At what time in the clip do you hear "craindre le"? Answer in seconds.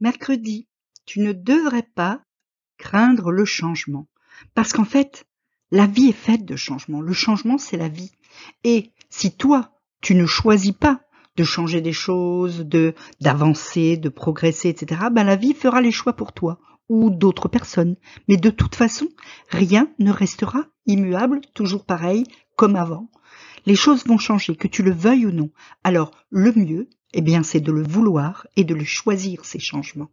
2.78-3.44